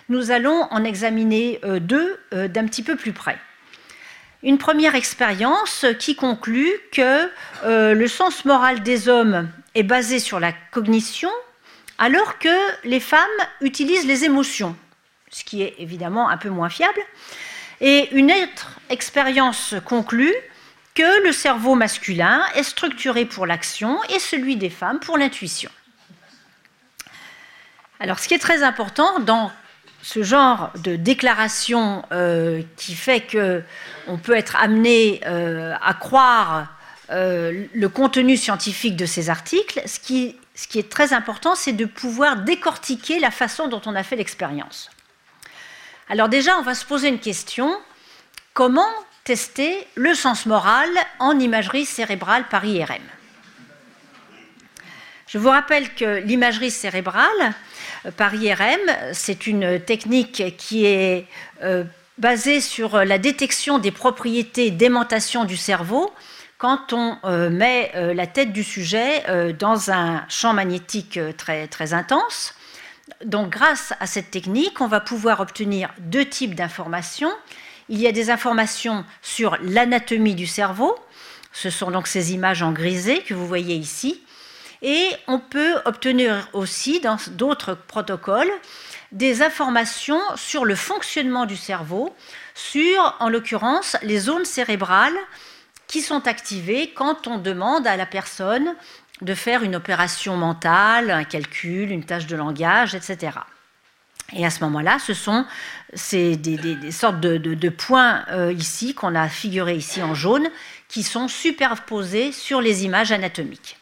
[0.09, 3.37] Nous allons en examiner euh, deux d'un petit peu plus près.
[4.43, 7.27] Une première expérience qui conclut que
[7.63, 11.31] le sens moral des hommes est basé sur la cognition,
[11.97, 13.21] alors que les femmes
[13.61, 14.75] utilisent les émotions,
[15.31, 16.99] ce qui est évidemment un peu moins fiable.
[17.81, 20.35] Et une autre expérience conclut
[20.95, 25.69] que le cerveau masculin est structuré pour l'action et celui des femmes pour l'intuition.
[27.99, 29.51] Alors ce qui est très important dans
[30.01, 36.67] ce genre de déclaration euh, qui fait qu'on peut être amené euh, à croire
[37.09, 41.73] euh, le contenu scientifique de ces articles, ce qui, ce qui est très important, c'est
[41.73, 44.89] de pouvoir décortiquer la façon dont on a fait l'expérience.
[46.07, 47.75] Alors déjà, on va se poser une question.
[48.53, 48.91] Comment
[49.25, 50.87] tester le sens moral
[51.19, 53.01] en imagerie cérébrale par IRM.
[55.27, 57.53] Je vous rappelle que l'imagerie cérébrale
[58.05, 58.79] euh, par IRM,
[59.11, 61.25] c'est une technique qui est
[61.63, 61.83] euh,
[62.19, 66.13] basée sur la détection des propriétés d'aimantation du cerveau
[66.59, 69.23] quand on euh, met la tête du sujet
[69.59, 72.53] dans un champ magnétique très intense.
[73.25, 77.31] Donc grâce à cette technique, on va pouvoir obtenir deux types d'informations
[77.89, 80.95] il y a des informations sur l'anatomie du cerveau.
[81.51, 84.21] Ce sont donc ces images en grisé que vous voyez ici.
[84.81, 88.51] Et on peut obtenir aussi dans d'autres protocoles
[89.11, 92.13] des informations sur le fonctionnement du cerveau,
[92.53, 95.15] sur en l'occurrence les zones cérébrales
[95.87, 98.75] qui sont activées quand on demande à la personne
[99.21, 103.37] de faire une opération mentale, un calcul, une tâche de langage, etc.
[104.33, 105.45] Et à ce moment-là, ce sont
[105.93, 110.49] des, sortes de, points euh, ici, qu'on a figurés ici en jaune,
[110.87, 113.77] qui sont superposés sur les images anatomiques.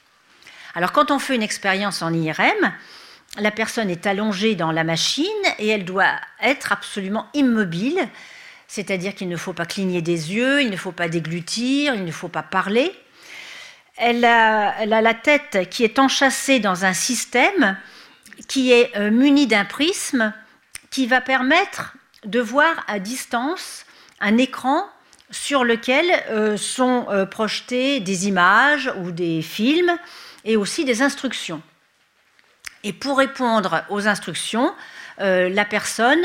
[0.76, 2.74] Alors quand on fait une expérience en IRM,
[3.38, 5.26] la personne est allongée dans la machine
[5.60, 8.08] et elle doit être absolument immobile,
[8.68, 12.12] c'est-à-dire qu'il ne faut pas cligner des yeux, il ne faut pas déglutir, il ne
[12.12, 12.92] faut pas parler.
[13.98, 17.78] Elle a, elle a la tête qui est enchâssée dans un système
[18.48, 20.34] qui est euh, muni d'un prisme
[20.94, 23.84] qui va permettre de voir à distance
[24.20, 24.86] un écran
[25.32, 29.92] sur lequel euh, sont euh, projetées des images ou des films
[30.46, 31.64] et aussi des instructions.
[32.84, 34.74] Et pour répondre aux instructions,
[35.20, 36.20] la personne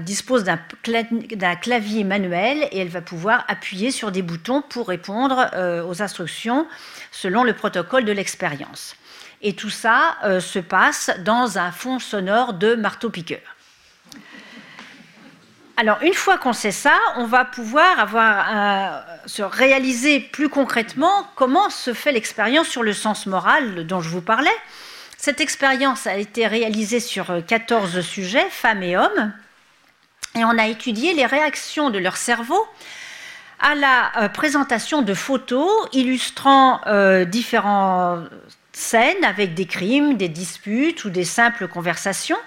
[0.00, 5.48] dispose d'un clavier manuel et elle va pouvoir appuyer sur des boutons pour répondre
[5.88, 6.66] aux instructions
[7.10, 8.96] selon le protocole de l'expérience.
[9.42, 13.40] Et tout ça euh, se passe dans un fond sonore de marteau-piqueur.
[15.76, 21.70] Alors, une fois qu'on sait ça, on va pouvoir avoir, se réaliser plus concrètement comment
[21.70, 24.50] se fait l'expérience sur le sens moral dont je vous parlais.
[25.16, 29.32] Cette expérience a été réalisée sur 14 sujets, femmes et hommes,
[30.34, 32.66] et on a étudié les réactions de leur cerveau
[33.58, 38.28] à la euh, présentation de photos illustrant euh, différentes
[38.80, 42.38] scènes avec des crimes, des disputes ou des simples conversations.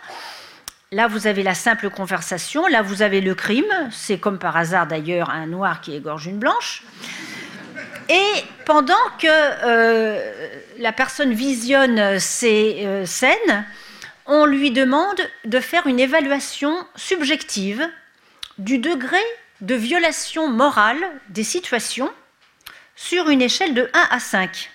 [0.92, 4.86] Là, vous avez la simple conversation, là, vous avez le crime, c'est comme par hasard
[4.86, 6.84] d'ailleurs un noir qui égorge une blanche.
[8.10, 13.66] Et pendant que euh, la personne visionne ces scènes,
[14.26, 17.88] on lui demande de faire une évaluation subjective
[18.58, 19.22] du degré
[19.62, 22.12] de violation morale des situations
[22.96, 24.73] sur une échelle de 1 à 5.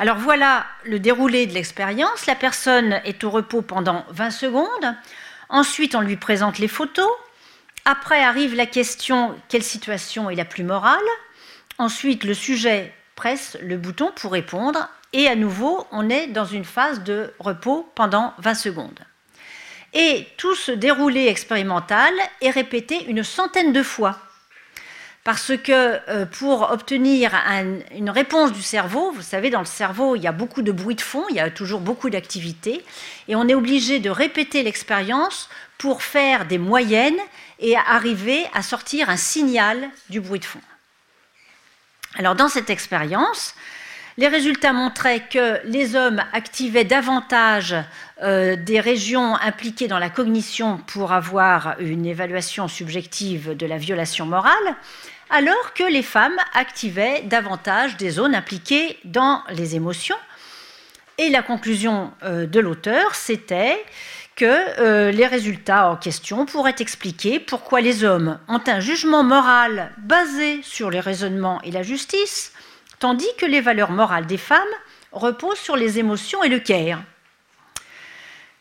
[0.00, 2.24] Alors voilà le déroulé de l'expérience.
[2.24, 4.96] La personne est au repos pendant 20 secondes.
[5.50, 7.10] Ensuite, on lui présente les photos.
[7.84, 10.98] Après arrive la question quelle situation est la plus morale?
[11.76, 14.88] Ensuite, le sujet presse le bouton pour répondre.
[15.12, 19.00] Et à nouveau, on est dans une phase de repos pendant 20 secondes.
[19.92, 24.18] Et tout ce déroulé expérimental est répété une centaine de fois.
[25.22, 27.34] Parce que euh, pour obtenir
[27.94, 30.94] une réponse du cerveau, vous savez, dans le cerveau, il y a beaucoup de bruit
[30.94, 32.82] de fond, il y a toujours beaucoup d'activité,
[33.28, 37.18] et on est obligé de répéter l'expérience pour faire des moyennes
[37.58, 40.60] et arriver à sortir un signal du bruit de fond.
[42.16, 43.54] Alors dans cette expérience,
[44.18, 47.74] les résultats montraient que les hommes activaient davantage
[48.22, 54.26] euh, des régions impliquées dans la cognition pour avoir une évaluation subjective de la violation
[54.26, 54.76] morale,
[55.30, 60.18] alors que les femmes activaient davantage des zones impliquées dans les émotions.
[61.18, 63.84] Et la conclusion euh, de l'auteur, c'était
[64.36, 69.92] que euh, les résultats en question pourraient expliquer pourquoi les hommes ont un jugement moral
[69.98, 72.52] basé sur les raisonnements et la justice,
[73.00, 74.62] tandis que les valeurs morales des femmes
[75.10, 77.02] reposent sur les émotions et le care.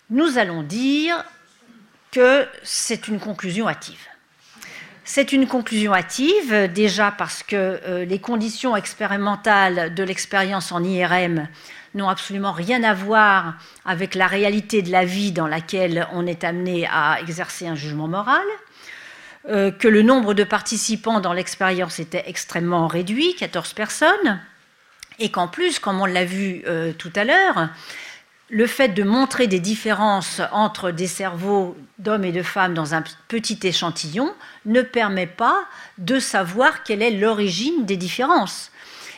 [0.10, 1.24] Nous allons dire
[2.12, 4.08] que c'est une conclusion hâtive.
[5.04, 11.48] C'est une conclusion hâtive, déjà parce que euh, les conditions expérimentales de l'expérience en IRM
[11.96, 16.44] n'ont absolument rien à voir avec la réalité de la vie dans laquelle on est
[16.44, 18.46] amené à exercer un jugement moral,
[19.48, 24.42] euh, que le nombre de participants dans l'expérience était extrêmement réduit, 14 personnes,
[25.18, 27.70] et qu'en plus, comme on l'a vu euh, tout à l'heure,
[28.50, 33.04] le fait de montrer des différences entre des cerveaux d'hommes et de femmes dans un
[33.28, 34.34] petit échantillon
[34.66, 35.64] ne permet pas
[36.00, 38.72] de savoir quelle est l'origine des différences.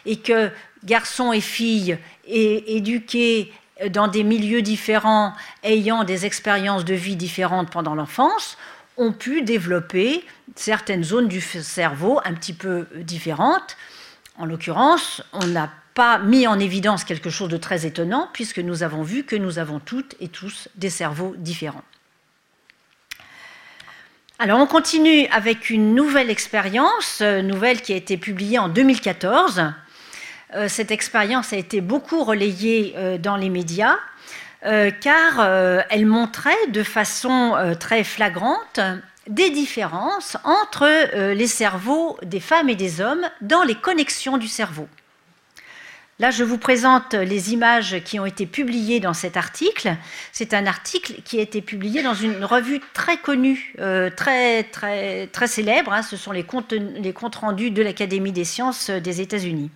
[0.06, 0.52] Et que
[0.84, 3.54] garçons et filles éduqués
[3.90, 8.58] dans des milieux différents, ayant des expériences de vie différentes pendant l'enfance,
[8.98, 10.24] ont pu développer
[10.56, 13.78] certaines zones du cerveau un petit peu différentes.
[14.38, 18.84] En l'occurrence, on n'a pas mis en évidence quelque chose de très étonnant, puisque nous
[18.84, 21.84] avons vu que nous avons toutes et tous des cerveaux différents.
[24.40, 29.72] Alors on continue avec une nouvelle expérience, euh, nouvelle qui a été publiée en 2014.
[30.56, 33.98] Euh, cette expérience a été beaucoup relayée euh, dans les médias.
[34.64, 38.80] Euh, car euh, elle montrait de façon euh, très flagrante
[39.28, 40.88] des différences entre
[41.34, 44.88] les cerveaux des femmes et des hommes dans les connexions du cerveau.
[46.18, 49.96] Là, je vous présente les images qui ont été publiées dans cet article.
[50.32, 53.76] C'est un article qui a été publié dans une revue très connue,
[54.18, 54.68] très,
[55.46, 55.94] célèbre.
[55.94, 56.02] Hein.
[56.02, 59.70] Ce sont les comptes, les comptes rendus de l'Académie des sciences des États-Unis.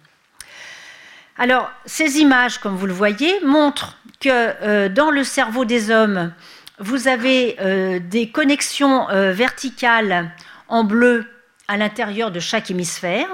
[1.38, 6.32] Alors, ces images, comme vous le voyez, montrent que euh, dans le cerveau des hommes,
[6.80, 10.32] vous avez euh, des connexions euh, verticales
[10.70, 11.26] en bleu
[11.68, 13.28] à l'intérieur de chaque hémisphère,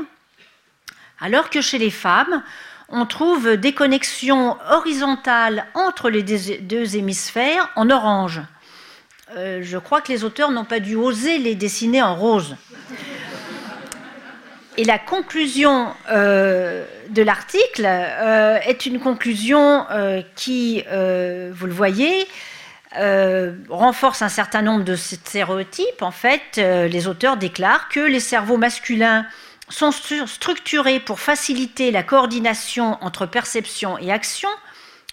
[1.20, 2.42] alors que chez les femmes,
[2.90, 8.42] on trouve des connexions horizontales entre les deux hémisphères en orange.
[9.36, 12.56] je crois que les auteurs n'ont pas dû oser les dessiner en rose.
[14.82, 22.28] Et la conclusion euh, de l'article euh, est une conclusion euh, qui, vous le voyez,
[23.70, 26.02] renforce un certain nombre de stéréotypes.
[26.02, 29.28] En fait, les auteurs déclarent que les cerveaux masculins
[29.70, 34.50] sont structurés pour faciliter la coordination entre perception et action,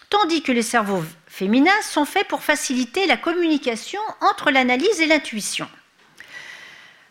[0.08, 5.68] tandis que les cerveaux féminins sont faits pour faciliter la communication entre l'analyse et l'intuition.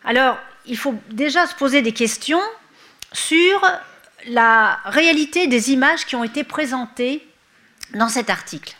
[0.04, 2.40] Alors, il faut déjà se poser des questions
[3.12, 3.60] sur
[4.26, 7.26] la réalité des images qui ont été présentées
[7.94, 8.74] dans cet article.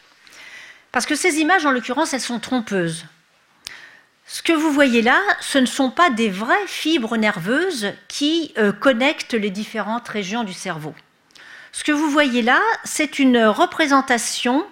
[0.92, 3.04] Parce que ces images, en l'occurrence, elles sont trompeuses.
[4.26, 8.72] Ce que vous voyez là, ce ne sont pas des vraies fibres nerveuses qui euh,
[8.72, 10.94] connectent les différentes régions du cerveau.
[11.72, 14.66] Ce que vous voyez là, c'est une représentation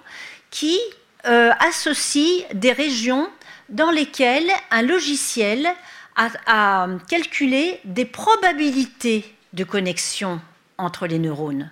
[0.50, 0.78] qui
[1.26, 3.30] euh, associe des régions
[3.68, 5.68] dans lesquelles un logiciel
[6.16, 10.40] a calculé des probabilités de connexion
[10.78, 11.70] entre les neurones.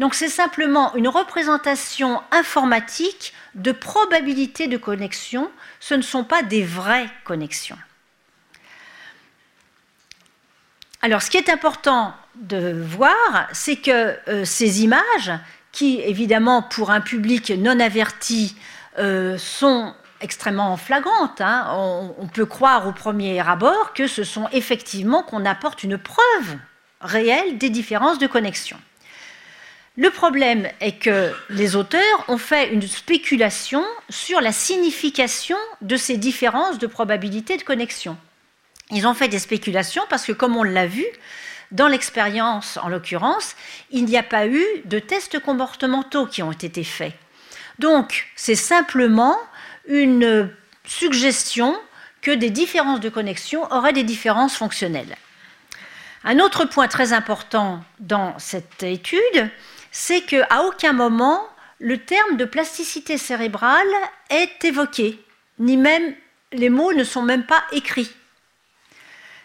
[0.00, 5.50] Donc c'est simplement une représentation informatique de probabilité de connexion,
[5.80, 7.78] ce ne sont pas des vraies connexions.
[11.02, 15.32] Alors ce qui est important de voir, c'est que euh, ces images,
[15.70, 18.56] qui évidemment pour un public non averti
[18.98, 19.94] euh, sont
[20.24, 25.44] extrêmement flagrantes, hein, on, on peut croire au premier abord que ce sont effectivement qu'on
[25.44, 26.58] apporte une preuve
[27.00, 28.78] réelle des différences de connexion.
[29.96, 36.16] Le problème est que les auteurs ont fait une spéculation sur la signification de ces
[36.16, 38.16] différences de probabilité de connexion.
[38.90, 41.06] Ils ont fait des spéculations parce que, comme on l'a vu,
[41.70, 43.54] dans l'expérience en l'occurrence,
[43.92, 47.14] il n'y a pas eu de tests comportementaux qui ont été faits.
[47.78, 49.36] Donc, c'est simplement
[49.86, 50.50] une
[50.84, 51.76] suggestion
[52.22, 55.16] que des différences de connexion auraient des différences fonctionnelles.
[56.24, 59.50] Un autre point très important dans cette étude,
[59.92, 61.46] c'est qu'à aucun moment
[61.80, 63.86] le terme de plasticité cérébrale
[64.30, 65.22] est évoqué,
[65.58, 66.14] ni même
[66.52, 68.10] les mots ne sont même pas écrits.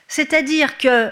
[0.07, 1.11] C'est-à-dire que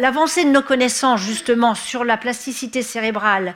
[0.00, 3.54] l'avancée de nos connaissances justement sur la plasticité cérébrale,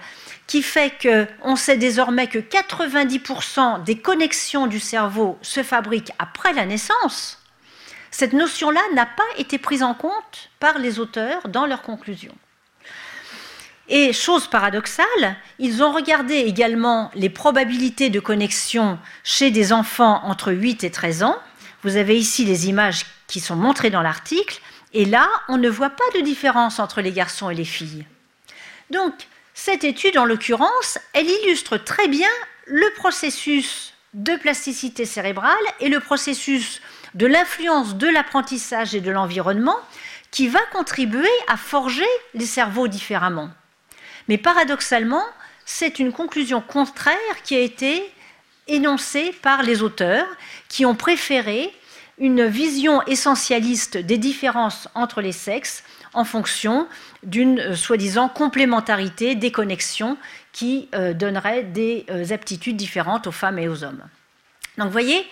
[0.49, 6.67] qui fait qu'on sait désormais que 90% des connexions du cerveau se fabriquent après la
[6.67, 7.39] naissance,
[8.11, 12.35] cette notion-là n'a pas été prise en compte par les auteurs dans leurs conclusions.
[13.91, 20.53] Et chose paradoxale, ils ont regardé également les probabilités de connexion chez des enfants entre
[20.53, 21.39] 8 et 13 ans.
[21.83, 24.61] Vous avez ici les images qui sont montrées dans l'article.
[24.95, 28.07] Et là, on ne voit pas de différence entre les garçons et les filles.
[28.91, 29.15] Donc,
[29.61, 32.29] cette étude, en l'occurrence, elle illustre très bien
[32.67, 36.81] le processus de plasticité cérébrale et le processus
[37.15, 39.77] de l'influence de l'apprentissage et de l'environnement
[40.31, 43.51] qui va contribuer à forger les cerveaux différemment.
[44.29, 45.25] Mais paradoxalement,
[45.65, 48.09] c'est une conclusion contraire qui a été
[48.69, 50.29] énoncée par les auteurs
[50.69, 51.75] qui ont préféré
[52.19, 56.87] une vision essentialiste des différences entre les sexes en fonction
[57.23, 60.17] d'une euh, soi-disant complémentarité des connexions
[60.53, 64.03] qui euh, donnerait des euh, aptitudes différentes aux femmes et aux hommes.
[64.77, 65.27] Donc vous voyez,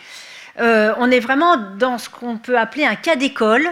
[0.59, 3.68] on est vraiment dans ce qu'on peut appeler un cas d'école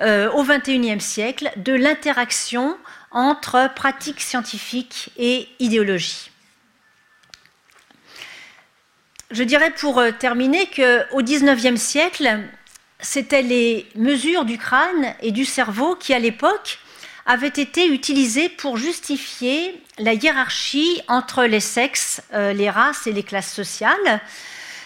[0.00, 2.76] au XXIe siècle de l'interaction
[3.10, 6.27] entre pratique scientifique et idéologie.
[9.30, 12.40] Je dirais pour euh, terminer qu'au XIXe siècle,
[12.98, 16.78] c'était les mesures du crâne et du cerveau qui, à l'époque,
[17.26, 23.22] avaient été utilisées pour justifier la hiérarchie entre les sexes, euh, les races et les
[23.22, 24.20] classes sociales.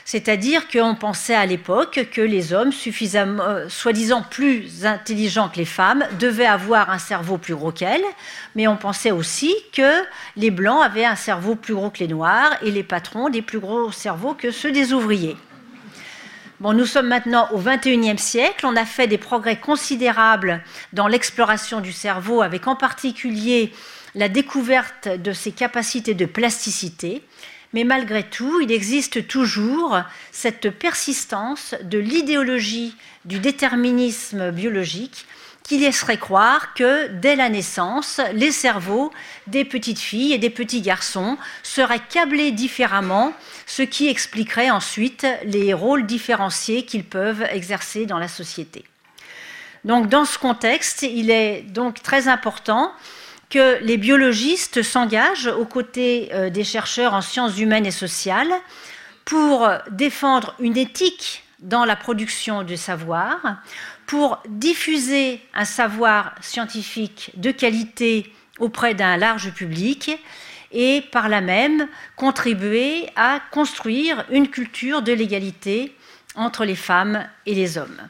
[0.05, 2.73] C'est-à-dire qu'on pensait à l'époque que les hommes,
[3.15, 8.05] euh, soi-disant plus intelligents que les femmes, devaient avoir un cerveau plus gros qu'elles,
[8.57, 10.03] mais on pensait aussi que
[10.37, 13.61] les blancs avaient un cerveau plus gros que les noirs et les patrons des plus
[13.61, 15.37] gros cerveaux que ceux des ouvriers.
[16.61, 21.81] Bon, nous sommes maintenant au XXIe siècle, on a fait des progrès considérables dans l'exploration
[21.81, 23.73] du cerveau, avec en particulier
[24.15, 27.23] la découverte de ses capacités de plasticité
[27.73, 29.99] mais malgré tout, il existe toujours
[30.31, 35.27] cette persistance de l'idéologie du déterminisme biologique
[35.62, 39.12] qui laisserait croire que dès la naissance, les cerveaux
[39.47, 43.33] des petites filles et des petits garçons seraient câblés différemment,
[43.66, 48.85] ce qui expliquerait ensuite les rôles différenciés qu'ils peuvent exercer dans la société.
[49.85, 52.93] Donc dans ce contexte, il est donc très important
[53.53, 58.53] que les biologistes s'engagent aux côtés euh, des chercheurs en sciences humaines et sociales
[59.27, 63.59] pour défendre une éthique dans la production du savoir,
[64.07, 70.11] pour diffuser un savoir scientifique de qualité auprès d'un large public
[70.73, 75.95] et par là même contribuer à construire une culture de l'égalité
[76.37, 78.01] entre les femmes et les hommes.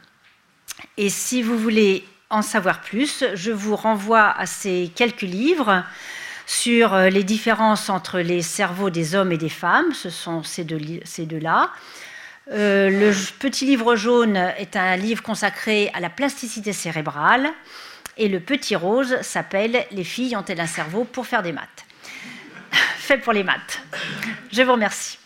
[0.95, 5.83] Et si vous voulez en savoir plus, je vous renvoie à ces quelques livres
[6.45, 9.93] sur euh, les différences entre les cerveaux des hommes et des femmes.
[9.93, 11.71] Ce sont ces deux-là.
[12.51, 17.49] Euh, le petit livre jaune est un livre consacré à la plasticité cérébrale.
[18.17, 21.85] Et le petit rose s'appelle Les filles ont-elles un cerveau pour faire des maths?
[22.97, 23.81] Fait pour les maths.
[24.51, 25.22] Je vous remercie.